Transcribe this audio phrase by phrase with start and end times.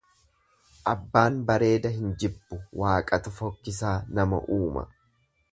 [0.93, 4.91] Abbaan bareeda hin jibbu Waaqatu fokkisaa nama uuma.